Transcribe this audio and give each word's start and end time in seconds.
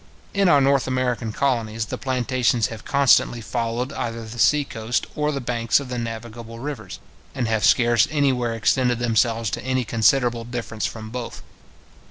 In 0.33 0.49
our 0.49 0.59
North 0.59 0.87
American 0.87 1.31
colonies, 1.31 1.85
the 1.85 1.97
plantations 1.99 2.69
have 2.73 2.83
constantly 2.83 3.39
followed 3.39 3.93
either 3.93 4.25
the 4.25 4.39
sea 4.39 4.63
coast 4.65 5.05
or 5.15 5.31
the 5.31 5.39
banks 5.39 5.79
of 5.79 5.89
the 5.89 5.99
navigable 5.99 6.57
rivers, 6.57 6.97
and 7.35 7.47
have 7.47 7.63
scarce 7.63 8.07
anywhere 8.09 8.55
extended 8.55 8.97
themselves 8.97 9.51
to 9.51 9.61
any 9.63 9.85
considerable 9.85 10.43
distance 10.43 10.87
from 10.87 11.11
both. 11.11 11.43